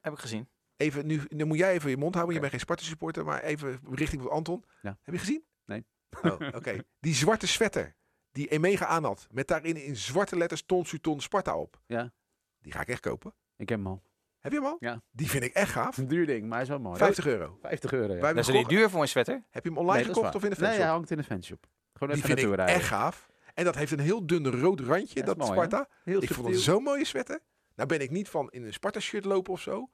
[0.00, 0.48] Heb ik gezien.
[0.76, 2.34] Even, nu, nu moet jij even je mond houden.
[2.34, 4.64] Je bent geen Sparta supporter, maar even richting van Anton.
[4.82, 4.98] Ja.
[5.02, 5.44] Heb je gezien?
[5.64, 5.86] Nee.
[6.22, 6.78] Oh, oké.
[7.00, 7.94] Die zwarte sweater
[8.36, 11.80] die Emega aan had, met daarin in zwarte letters Ton Suton Sparta op.
[11.86, 12.12] Ja.
[12.58, 13.34] Die ga ik echt kopen.
[13.56, 14.02] Ik heb hem al.
[14.40, 14.76] Heb je hem al?
[14.80, 15.02] Ja.
[15.10, 15.96] Die vind ik echt gaaf.
[15.96, 16.98] Een duur ding, maar hij is wel mooi.
[16.98, 17.58] 50 euro.
[17.62, 18.20] 50 euro, ja.
[18.32, 19.44] Dat is niet duur voor een sweater.
[19.50, 20.68] Heb je hem online Nee, gekocht of in de waar.
[20.68, 20.82] Nee, fanshop?
[20.84, 21.66] hij hangt in de fanshop.
[21.92, 23.28] Gewoon die even vind ik echt gaaf.
[23.54, 25.50] En dat heeft een heel dun rood randje, Ja, dat mooi?
[25.52, 25.88] Sparta.
[26.04, 27.40] Heel Ik vond het zo'n mooie sweater.
[27.74, 29.90] Nou ben ik niet van in een Sparta shirt lopen of zo.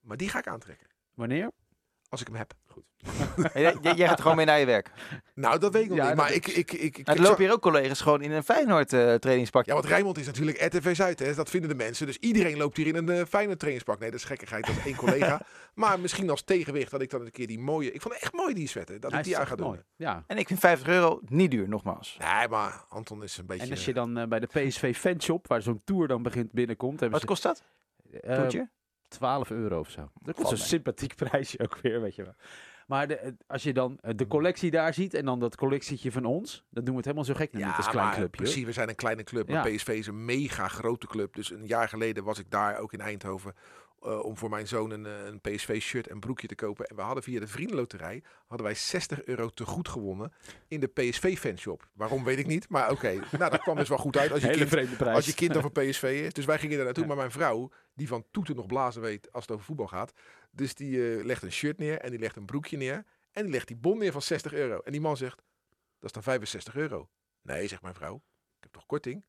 [0.00, 0.86] Maar die ga ik aantrekken.
[1.14, 1.50] Wanneer?
[2.08, 2.54] Als ik hem heb.
[3.52, 4.90] Hey, jij, jij gaat gewoon mee naar je werk.
[5.34, 6.16] Nou, dat weet ik nog Ja, niet.
[6.16, 9.66] Maar ik, ik, ik, ik, zag- hier ook collega's gewoon in een Feyenoord eh trainingspak.
[9.66, 11.18] Ja, want Rijnmond is natuurlijk RTV Zuid.
[11.18, 11.34] Hè?
[11.34, 12.06] Dat vinden de mensen.
[12.06, 13.98] Dus iedereen loopt hier in een uh, fijne trainingspak.
[13.98, 14.66] Nee, dat is gekkigheid.
[14.66, 15.40] Dat is één collega.
[15.74, 17.92] maar misschien als tegenwicht dat ik dan een keer die mooie...
[17.92, 19.00] Ik vond het echt mooi, die sweater.
[19.00, 19.66] Dat ik die aan ga doen.
[19.66, 19.80] mooi.
[19.96, 20.24] Ja.
[20.26, 22.16] En ik vind 50 euro niet duur, nogmaals.
[22.18, 23.64] Nee, maar Anton is een beetje...
[23.64, 27.00] En als je dan eh, bij de PSV fanshop, waar zo'n tour dan begint binnenkomt,
[27.00, 27.62] hebben Wat kost dat?
[28.12, 28.68] ze Toertje?
[29.10, 30.10] 12 euro of zo.
[30.22, 32.34] Dat is een sympathiek prijsje ook weer, weet je wel.
[32.86, 36.12] Maar de, eh, als je dan eh, de collectie daar ziet en dan dat collectietje
[36.12, 38.42] van ons, dan doen we het helemaal zo gek niet als klein maar clubje.
[38.42, 39.48] Precies, we zijn een kleine club.
[39.48, 39.76] Maar Ja.
[39.76, 41.34] PSV is een mega grote club.
[41.34, 43.54] Dus een jaar geleden was ik daar ook in Eindhoven.
[44.00, 46.86] Eh, om voor mijn zoon een, eh, een PSV-shirt en broekje te kopen.
[46.86, 50.32] En we hadden via de Vriendenloterij hadden wij 60 euro te goed gewonnen
[50.68, 51.88] in de PSV-fanshop.
[51.92, 53.12] Waarom weet ik niet, maar oké.
[53.38, 55.70] nou, dat kwam dus wel goed uit als je, Hele kind, als je kind over
[55.70, 56.32] PSV is.
[56.32, 57.02] Dus wij gingen daar naartoe.
[57.02, 57.08] Ja.
[57.08, 60.12] Maar mijn vrouw, die van toeten nog blazen weet als het over voetbal gaat.
[60.50, 63.04] Dus die eh, legt een shirt neer en die legt een broekje neer.
[63.32, 64.80] En die legt die bon neer van 60 euro.
[64.80, 65.42] En die man zegt,
[65.98, 67.08] dat is dan 65 euro.
[67.42, 68.14] Nee, zegt mijn vrouw.
[68.56, 69.24] Ik heb toch korting?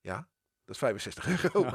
[0.00, 0.28] Ja,
[0.66, 1.70] dat is 65 euro.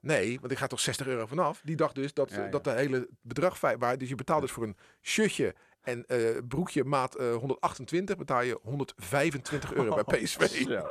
[0.00, 1.60] Nee, want ik ga toch 60 euro vanaf.
[1.64, 2.50] Die dacht dus dat, Ja, ja.
[2.50, 3.98] dat de hele bedrag waar.
[3.98, 8.58] Dus je betaalt dus voor een shirtje en eh, broekje maat eh, 128 betaal je
[8.62, 10.64] 125 euro bij PSV.
[10.66, 10.86] Ja.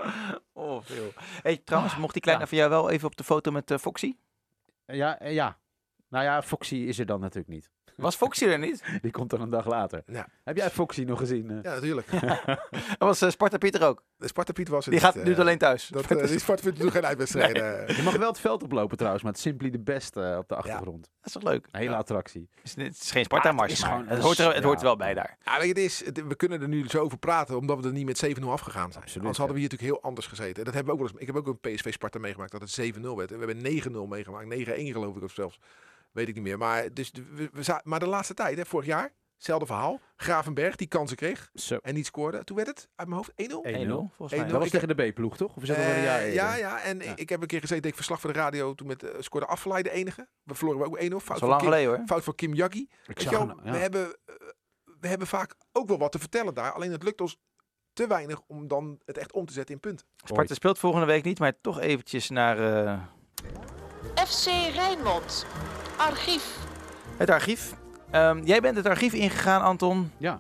[0.54, 1.14] Oh, veel.
[1.42, 4.16] Hey, trouwens, mocht die kleine van jou wel even op de foto met eh, Foxy?
[4.86, 5.58] Ja, eh, ja.
[6.10, 7.70] Nou ja, Foxy is er dan natuurlijk niet.
[8.02, 8.84] Was Foxy er niet?
[9.02, 10.04] Die komt dan een dag later.
[10.06, 10.28] Ja.
[10.44, 11.48] Heb jij Foxy nog gezien?
[11.64, 12.08] Ja, natuurlijk.
[13.00, 14.04] Was eh, Sparta Pieter ook.
[14.18, 15.88] De Sparta Piet was er Die niet, gaat nu eh, alleen thuis.
[15.88, 17.64] Dat, eh, die Sparta Piet doet geen uitwedstrijden.
[17.98, 21.02] Je mag wel het veld oplopen trouwens, met Simply the Best eh, op de achtergrond.
[21.04, 21.68] Dat is toch leuk?
[21.72, 21.98] Een hele Ja.
[21.98, 22.50] attractie.
[22.56, 24.64] Het is, het is geen Sparta-mars, is maar gewoon- het, hoort er, het ja.
[24.64, 25.38] hoort er wel bij daar.
[25.44, 27.88] Ja, weet je, het is, het- we kunnen er nu zo over praten, omdat we
[27.88, 29.04] er niet met 7-0 afgegaan zijn.
[29.04, 30.64] Absoluut, Anders hadden we hier natuurlijk heel anders gezeten.
[30.66, 32.72] Dat hebben we ook wel eens, ik heb ook een PSV Sparta meegemaakt dat het
[32.72, 33.32] 7-0 werd.
[33.32, 34.48] En we hebben 9-0 meegemaakt.
[34.50, 35.60] 9-1 geloof ik of zelfs.
[36.12, 36.58] Weet ik niet meer.
[36.58, 40.00] Maar, dus, de- we, maar de laatste tijd, hè, vorig jaar, hetzelfde verhaal.
[40.16, 41.78] Gravenberg die kansen kreeg Zo.
[41.82, 42.44] en niet scoorde.
[42.44, 43.64] Toen werd het uit mijn hoofd 1-0.
[43.66, 43.80] 1-0.
[43.80, 44.40] 1-0, volgens mij.
[44.40, 44.52] 1-0.
[44.52, 45.56] Dat was Ik tegen de B-ploeg, toch?
[45.56, 46.42] Of is dat alweer een jaar Eh, eerder?
[46.44, 47.16] ja, ja, en Ja.
[47.16, 48.74] ik heb een keer gezeten, deed ik verslag voor de radio.
[48.76, 50.28] Toen met, eh, scoorde Afvallei de enige.
[50.44, 51.10] We verloren we ook 1-0.
[51.10, 52.06] Dat Fout, van lang Kim, geleden hoor.
[52.08, 52.82] fout van Kim Jaggi.
[52.82, 53.72] Ik Weet zag je wel, hem, ja.
[53.72, 54.36] we, hebben, eh,
[55.00, 56.72] we hebben vaak ook wel wat te vertellen daar.
[56.72, 57.38] Alleen het lukt ons
[57.94, 60.06] te weinig om dan het echt om te zetten in punten.
[60.24, 63.02] Sparta speelt volgende week niet, maar toch eventjes naar eh,
[64.28, 65.46] FC Rijnmond.
[66.02, 66.58] Archief.
[67.18, 67.76] het archief.
[68.12, 70.12] Ehm, jij bent het archief ingegaan, Anton.
[70.18, 70.40] Ja.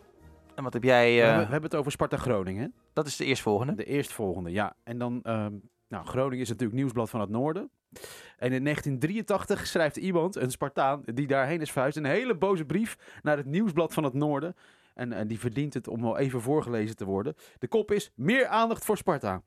[0.55, 1.15] En wat heb jij...
[1.15, 2.61] We, eh, hebben, we hebben het over Sparta Groningen.
[2.61, 2.67] hè?
[2.93, 3.75] dat is de eerstvolgende.
[3.75, 4.75] De eerstvolgende, ja.
[4.83, 5.53] En dan, ehm,
[5.87, 7.71] nou, Groningen is natuurlijk nieuwsblad van het noorden.
[8.37, 13.19] En in 1983 schrijft iemand, een Spartaan, die daarheen is verhuisd, een hele boze brief
[13.21, 14.55] naar het nieuwsblad van het noorden.
[14.93, 17.35] En, en die verdient het om wel even voorgelezen te worden.
[17.59, 19.41] De kop is, meer aandacht voor Sparta.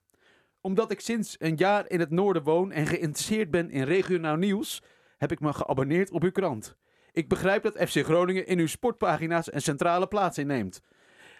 [0.60, 4.82] Omdat ik sinds een jaar in het noorden woon en geïnteresseerd ben in regionaal nieuws,
[5.24, 6.76] heb ik me geabonneerd op uw krant.
[7.12, 10.82] Ik begrijp dat FC Groningen in uw sportpagina's een centrale plaats inneemt.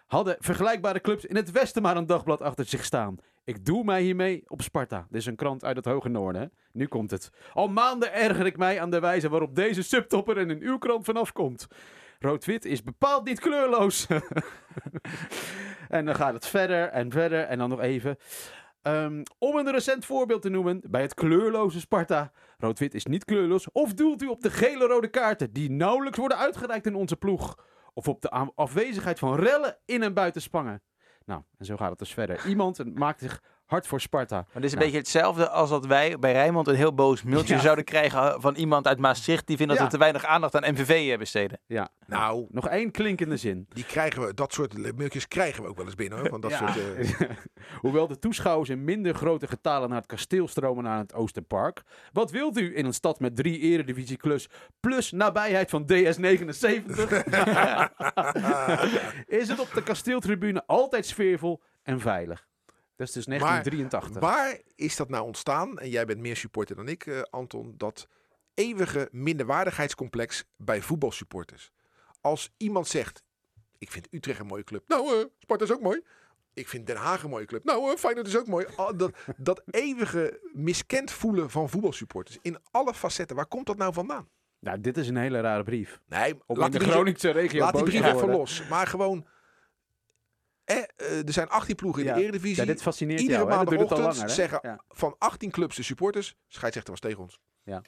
[0.06, 3.16] Hadden vergelijkbare clubs in het westen maar een dagblad achter zich staan.
[3.44, 5.06] Ik doe mij hiermee op Sparta.
[5.10, 6.42] Dit is een krant uit het hoge noorden.
[6.42, 6.48] Hè?
[6.72, 7.30] Nu komt het.
[7.52, 11.04] Al maanden erger ik mij aan de wijze waarop deze subtopper er in uw krant
[11.04, 11.66] vanaf komt.
[12.18, 14.06] Rood-wit is bepaald niet kleurloos.
[15.88, 18.16] en dan gaat het verder en verder en dan nog even.
[18.82, 22.32] Ehm, om een recent voorbeeld te noemen, bij het kleurloze Sparta.
[22.64, 23.72] Rood-wit is niet kleurloos.
[23.72, 27.58] Of doelt u op de gele-rode kaarten die nauwelijks worden uitgereikt in onze ploeg?
[27.94, 30.82] Of op de afwezigheid van rellen in en buiten Spangen?
[31.24, 32.46] Nou, en zo gaat het dus verder.
[32.46, 34.34] Iemand maakt zich hard voor Sparta.
[34.36, 34.84] Maar dit is een Nou.
[34.90, 37.60] beetje hetzelfde als dat wij bij Rijnmond een heel boos mailtje Ja.
[37.60, 39.86] zouden krijgen van iemand uit Maastricht die vindt dat Ja.
[39.86, 41.60] we te weinig aandacht aan MVV besteden.
[41.66, 43.66] Ja, Nou, nog één klinkende zin.
[43.68, 46.28] die krijgen we, dat soort mailtjes krijgen we ook wel eens binnen hoor.
[46.28, 46.56] Van dat Ja.
[46.72, 46.76] soort,
[47.18, 47.30] eh,
[47.80, 51.82] Hoewel de toeschouwers in minder grote getalen naar het kasteel stromen naar het Oosterpark.
[52.12, 54.48] Wat wilt u in een stad met drie eredivisieclus
[54.80, 57.22] plus nabijheid van DS79?
[59.26, 62.46] is het op de kasteeltribune altijd sfeervol en veilig.
[62.96, 64.20] Dat is dus 1983.
[64.20, 65.78] Waar is dat nou ontstaan?
[65.78, 67.74] En jij bent meer supporter dan ik, eh, Anton.
[67.76, 68.08] Dat
[68.54, 71.72] eeuwige minderwaardigheidscomplex bij voetbalsupporters.
[72.20, 73.22] Als iemand zegt,
[73.78, 74.88] ik vind Utrecht een mooie club.
[74.88, 76.02] Nou, eh Sparta is ook mooi.
[76.54, 77.64] Ik vind Den Haag een mooie club.
[77.64, 78.66] Nou, eh Feyenoord is ook mooi.
[78.76, 82.38] Al dat, dat eeuwige miskend voelen van voetbalsupporters.
[82.42, 83.36] In alle facetten.
[83.36, 84.28] Waar komt dat nou vandaan?
[84.58, 86.00] nou, dit is een hele rare brief.
[86.06, 88.68] Nee, Om laat in de die brief- Groningse regio Laat die brief even los.
[88.68, 89.26] Maar gewoon...
[90.74, 92.14] Eh, eh, er zijn 18 ploegen in Ja.
[92.14, 92.56] de Eredivisie.
[92.56, 94.80] Ja, dit fascineert Iedere jou, maandagochtend langer, zeggen Ja.
[94.88, 97.38] van 18 clubs de supporters, scheidsrechter was tegen ons.
[97.62, 97.82] Ja.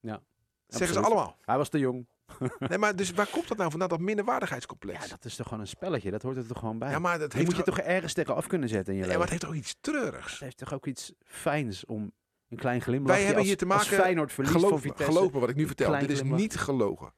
[0.00, 0.20] Ja,
[0.66, 1.36] Zeggen ze allemaal.
[1.44, 2.06] Hij was te jong.
[2.68, 5.02] Nee, maar dus waar komt dat nou vandaan, dat minderwaardigheidscomplex?
[5.04, 6.10] Ja, dat is toch gewoon een spelletje.
[6.10, 6.90] Dat hoort er toch gewoon bij.
[6.90, 9.16] Ja, maar dat heeft, moet je toch, ergens tegen af kunnen zetten in je nee,
[9.18, 9.38] maar leven.
[9.38, 10.32] het heeft toch iets treurigs?
[10.32, 12.12] Het heeft toch ook iets fijns om
[12.48, 15.12] een klein glimlachje Wij hebben als, hier te maken- Feyenoord verliest van Geloof Vitesse.
[15.12, 15.98] geloof me wat ik nu vertel.
[15.98, 17.14] Dit is niet gelogen.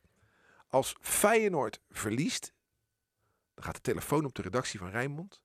[0.69, 2.53] Als Feyenoord verliest,
[3.61, 5.43] dan gaat de telefoon op de redactie van Rijnmond.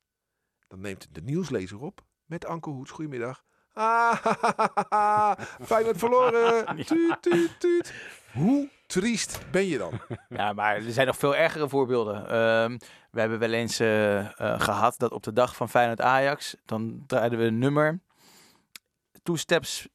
[0.68, 2.92] Dan neemt de nieuwslezer op met Anke Hoets.
[2.92, 3.44] Goedemiddag.
[3.74, 6.76] Ah, Feyenoord verloren.
[6.86, 7.94] Tuut, tuut, tuut.
[8.34, 10.00] Hoe triest ben je dan?
[10.30, 12.30] Ja, maar er zijn nog veel ergere voorbeelden.
[12.30, 12.78] Ehm,
[13.12, 17.04] we hebben wel eens eh, eh, gehad dat op de dag van Feyenoord Ajax, dan
[17.08, 18.00] draaiden we een nummer.
[19.24, 19.88] Two steps...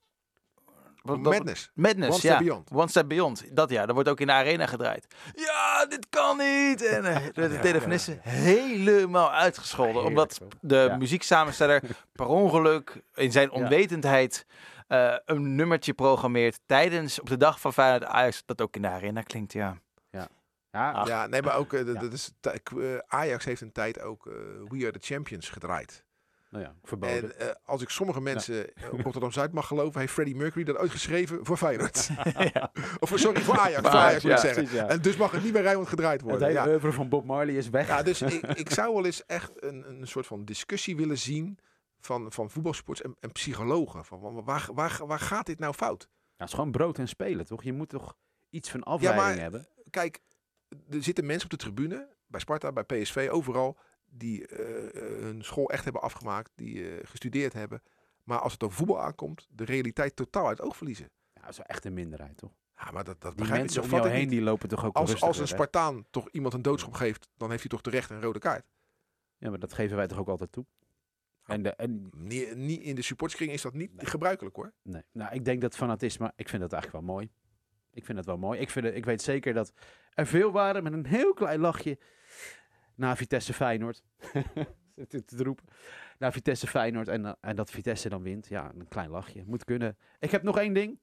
[1.02, 1.70] wat- dat- Madness.
[1.74, 2.38] Madness, One Step.
[2.38, 2.70] Beyond.
[2.72, 3.56] One Step Beyond.
[3.56, 5.06] Dat ja, dat wordt ook in de arena gedraaid.
[5.34, 6.82] Ja, dit kan niet!
[6.86, 10.02] En eh, de, de telefonisten helemaal uitgescholden.
[10.02, 11.82] Heerlijk, omdat de muzieksamensteller
[12.12, 14.46] per ongeluk in zijn onwetendheid
[14.88, 18.42] eh, een nummertje programmeert tijdens op de dag van Feyenoord Ajax.
[18.46, 19.76] Dat ook in de arena klinkt, ja.
[20.72, 21.08] Ja, Ach.
[21.08, 22.08] Ja, nee, maar ook eh, dat- Ja.
[22.12, 22.30] is,
[23.06, 24.24] Ajax heeft een tijd ook
[24.68, 26.04] We Are The Champions gedraaid.
[26.50, 27.38] Nou ja, verboden.
[27.38, 30.76] En eh, als ik sommige mensen eh, op Rotterdam-Zuid mag geloven, heeft Freddie Mercury dat
[30.76, 32.08] ooit geschreven voor Feyenoord.
[33.00, 33.80] Of sorry, voor Ajax.
[33.80, 34.62] Voor Voor Ajax Ajax, moet ik ja, zeggen.
[34.64, 34.88] precies, ja.
[34.88, 36.48] En dus mag het niet bij Rijnmond gedraaid het worden.
[36.48, 36.68] hele Ja.
[36.68, 37.86] oeuvre van Bob Marley is weg.
[37.86, 41.58] Ja, dus ik, ik zou wel eens echt een, een soort van discussie willen zien
[42.00, 44.04] van, van voetbalsports en, en psychologen.
[44.04, 46.08] Van, wa- waar, waar, waar gaat dit nou fout?
[46.10, 47.62] Ja, het is gewoon brood en spelen, toch?
[47.62, 48.14] Je moet toch
[48.50, 49.66] iets van afleiding maar- hebben?
[49.90, 50.20] Kijk,
[50.90, 53.78] er zitten mensen op de tribune, bij Sparta, bij PSV, overal,
[54.10, 57.82] die eh, eh, hun school echt hebben afgemaakt, die eh, gestudeerd hebben.
[58.24, 61.10] Maar als het over voetbal aankomt, de realiteit totaal uit het oog verliezen.
[61.34, 62.52] Ja, dat is wel echt een minderheid, toch?
[62.76, 64.30] Ja, maar dat, dat Die begrijp ik, mensen dat om jou ik heen, niet.
[64.30, 65.48] die lopen toch ook Als, als een hè?
[65.48, 68.64] Spartaan toch iemand een doodschop geeft, dan heeft hij toch terecht een rode kaart.
[69.38, 70.66] Ja, maar dat geven wij toch ook altijd toe?
[71.44, 74.72] En, de, en Niet, niet in de supportskring is dat niet gebruikelijk hoor.
[74.82, 75.02] Nee.
[75.12, 77.30] Nou, ik denk dat fanatisme, ik vind dat eigenlijk wel mooi.
[77.92, 78.60] Ik vind dat wel mooi.
[78.60, 79.72] Ik, vind het, ik weet zeker dat
[80.14, 81.98] er veel waren met een heel klein lachje
[83.00, 84.02] na Vitesse Feyenoord.
[85.08, 85.64] Dit te roepen.
[86.18, 88.48] Na Vitesse Feyenoord en, eh, en dat Vitesse dan wint.
[88.48, 89.42] Ja, een klein lachje.
[89.46, 89.96] Moet kunnen.
[90.18, 90.98] Ik heb nog één ding.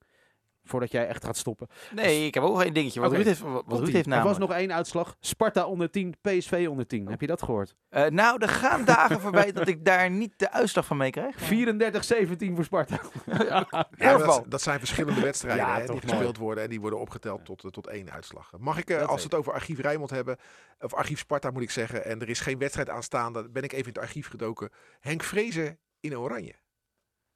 [0.68, 1.68] Voordat jij echt gaat stoppen.
[1.92, 3.00] Nee, ik heb ook nog één dingetje.
[3.00, 3.18] Wat Oké.
[3.18, 3.80] Ruud heeft, wat.
[3.80, 5.16] Ruud heeft er was nog één uitslag.
[5.20, 7.08] Sparta onder 10, PSV onder 10.
[7.08, 7.76] Heb je dat gehoord?
[7.90, 11.36] Eh, nou, er gaan dagen voorbij dat ik daar niet de uitslag van meekrijg.
[11.36, 13.00] 34-17 voor Sparta.
[13.98, 16.38] Ja, dat, zijn verschillende wedstrijden Ja, hè, die gespeeld mooi.
[16.38, 18.52] worden en die worden opgeteld tot, eh, tot één uitslag.
[18.58, 20.38] Mag ik, eh, als we het over archief Rijnmond hebben,
[20.80, 23.86] of archief Sparta moet ik zeggen, en er is geen wedstrijd aanstaande, ben ik even
[23.86, 24.70] in het archief gedoken.
[25.00, 26.54] Henk Vrezen in Oranje.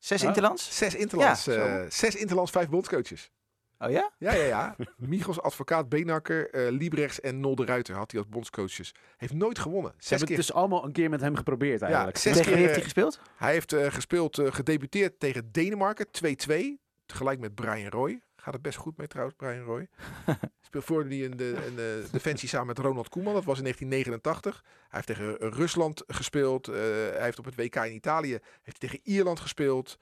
[0.01, 0.27] Zes Ja.
[0.27, 0.77] Interlands?
[0.77, 3.31] Zes Interlands, Ja, eh, zes Interlands, vijf bondscoaches.
[3.79, 4.11] Oh ja?
[4.17, 4.75] Ja, ja, ja.
[4.97, 8.93] Michels advocaat Beenakker, eh Liebrechts en Nol de Ruiter had hij als bondscoaches.
[9.17, 9.91] Heeft nooit gewonnen.
[9.91, 10.37] Ze Zes hebben keer.
[10.37, 12.17] het dus allemaal een keer met hem geprobeerd eigenlijk.
[12.17, 13.19] zes Tegen keer, wie heeft eh, hij gespeeld?
[13.35, 16.79] Hij heeft eh, gespeeld, eh, gedebuteerd tegen Denemarken, 2-2.
[17.05, 18.21] Tegelijk met Brian Roy.
[18.41, 19.87] Gaat het best goed mee trouwens, Brian Roy.
[20.67, 23.33] Speelt voor die in de, in de defensie samen met Ronald Koeman.
[23.33, 24.63] Dat was in 1989.
[24.63, 26.67] Hij heeft tegen Rusland gespeeld.
[26.67, 29.99] Eh, hij heeft op het WK in Italië heeft tegen Ierland gespeeld.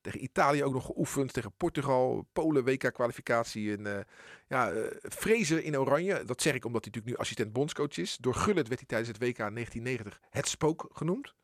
[0.00, 1.32] Tegen Italië ook nog geoefend.
[1.32, 3.76] Tegen Portugal, Polen, WK-kwalificatie.
[3.76, 4.04] En, eh,
[4.48, 4.72] ja,
[5.02, 6.24] Fraser in Oranje.
[6.24, 8.16] Dat zeg ik omdat hij natuurlijk nu assistent bondscoach is.
[8.16, 11.34] Door Gullit werd hij tijdens het WK in 1990 het spook genoemd.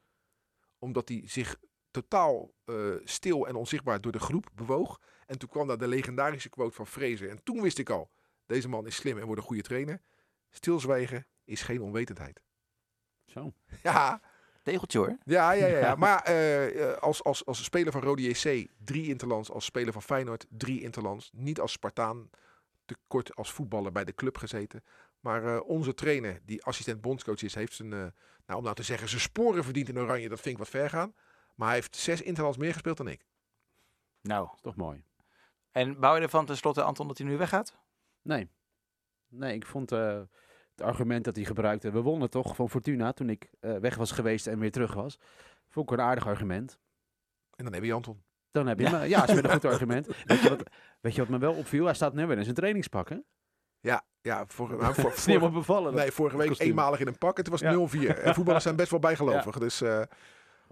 [0.79, 1.57] Omdat hij zich
[1.91, 2.53] totaal
[3.05, 5.01] stil en onzichtbaar door de groep bewoog.
[5.27, 7.29] En toen kwam daar de legendarische quote van Fraser.
[7.29, 8.11] En toen wist ik al,
[8.47, 10.01] deze man is slim en wordt een goede trainer.
[10.51, 12.43] Stilzwijgen is geen onwetendheid.
[13.27, 13.53] Zo.
[13.83, 14.21] Ja,
[14.65, 15.17] Tegeltje hoor.
[15.25, 15.79] Ja, ja, ja.
[15.79, 15.95] ja.
[16.05, 19.51] Maar eh, eh, als, als, als speler van Rode JC drie interlands.
[19.51, 21.31] Als speler van Feyenoord drie interlands.
[21.33, 22.31] Niet als Spartaan
[22.85, 24.85] te kort als voetballer bij de club gezeten.
[25.21, 28.13] Maar eh, onze trainer, die assistent bondscoach is, heeft zijn, nou,
[28.47, 30.29] om nou te zeggen, zijn sporen verdiend in Oranje.
[30.29, 31.15] Dat vind ik wat ver gaan.
[31.55, 33.27] Maar hij heeft zes interlands meer gespeeld dan ik.
[34.21, 35.05] Nou, is toch mooi.
[35.75, 37.75] En bouw je ervan tenslotte, Anton, dat hij nu weggaat?
[38.23, 38.49] Nee.
[39.29, 40.21] Nee, ik vond eh,
[40.75, 41.91] het argument dat hij gebruikte.
[41.91, 45.19] We wonnen toch van Fortuna toen ik eh, weg was geweest en weer terug was.
[45.69, 46.79] Vond ik een aardig argument.
[47.57, 48.23] En dan heb je Anton.
[48.51, 49.09] Dan heb je me.
[49.09, 50.07] Ja, is weer een goed argument.
[50.25, 50.63] Weet je, wat,
[51.01, 51.85] weet je wat me wel opviel?
[51.85, 53.17] Hij staat nu weer in zijn trainingspak, hè?
[53.81, 55.95] Ja, ja voor, nou, voor, niet helemaal vorige, bevallen.
[55.95, 56.69] nee, vorige week kostuum.
[56.69, 57.37] eenmalig in een pak.
[57.37, 57.73] Het was Ja.
[57.75, 58.19] 0-4.
[58.23, 59.59] En voetballers zijn best wel bijgelovig.
[59.69, 60.05] Dus eh, Oh,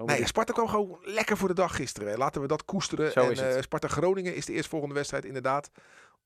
[0.06, 2.18] nee, maar- Sparta kwam gewoon lekker voor de dag gisteren.
[2.18, 3.12] Laten we dat koesteren.
[3.12, 3.54] Zo en is het.
[3.54, 5.70] eh, Sparta Groningen is de eerstvolgende wedstrijd inderdaad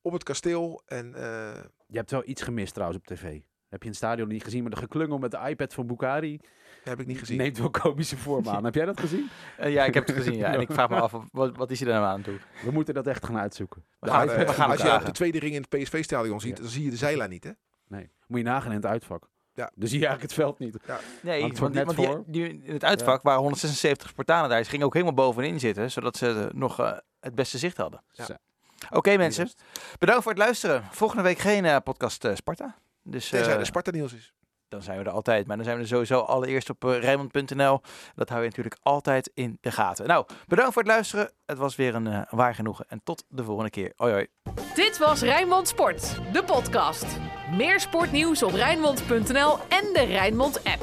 [0.02, 0.82] op het kasteel.
[0.86, 3.22] En eh, Je hebt wel iets gemist trouwens op tv.
[3.68, 6.40] Heb je in het stadion niet gezien, maar de geklungel met de iPad van Bukari
[6.84, 7.36] heb ik niet gezien.
[7.36, 8.64] neemt wel komische vorm aan.
[8.70, 9.28] Heb jij dat gezien?
[9.56, 10.36] Eh, ja, ik heb het gezien.
[10.36, 10.52] Ja.
[10.54, 12.40] En ik vraag me af, wat, wat is hij daar nou aan het doen?
[12.64, 13.84] We moeten dat echt gaan uitzoeken.
[14.00, 15.04] We gaan, Maar, we gaan het als je vragen.
[15.06, 16.62] de tweede ring in het PSV-stadion ziet, Ja.
[16.62, 17.50] dan zie je de zijlijn niet, hè?
[17.88, 19.28] Nee, moet je nagaan in het uitvak.
[19.57, 19.71] Ja.
[19.75, 20.77] Dan zie je eigenlijk het veld niet.
[21.23, 24.51] Nee, Hangt want, er die, net want die, die- in het uitvak waren 176 Spartanen
[24.51, 24.64] daar.
[24.64, 28.03] Ze gingen ook helemaal bovenin zitten, zodat ze nog eh, het beste zicht hadden.
[28.12, 28.38] Ja.
[28.90, 29.51] Oké mensen,
[29.99, 30.85] bedankt voor het luisteren.
[30.90, 32.77] Volgende week geen eh, podcast eh, Sparta.
[33.03, 34.33] Dus Tenzij de Sparta Niels is.
[34.68, 35.46] Dan zijn we er altijd.
[35.46, 37.81] Maar dan zijn we er sowieso allereerst op uh, Rijnmond.nl.
[38.14, 40.07] Dat hou je natuurlijk altijd in de gaten.
[40.07, 41.31] Nou, bedankt voor het luisteren.
[41.46, 42.85] Het was weer een eh, waar genoegen.
[42.88, 43.92] En tot de volgende keer.
[43.96, 44.26] Hoi hoi.
[44.74, 47.07] Dit was Rijnmond Sport, de podcast.
[47.57, 50.83] Meer sportnieuws op Rijnmond.nl en de Rijnmond app.